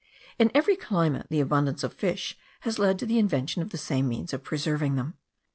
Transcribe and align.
In 0.39 0.49
every 0.55 0.75
climate 0.75 1.27
the 1.29 1.41
abundance 1.41 1.83
of 1.83 1.93
fish 1.93 2.35
has 2.61 2.79
led 2.79 2.97
to 2.97 3.05
the 3.05 3.19
invention 3.19 3.61
of 3.61 3.69
the 3.69 3.77
same 3.77 4.07
means 4.07 4.33
of 4.33 4.41
preserving 4.43 4.95
them. 4.95 5.13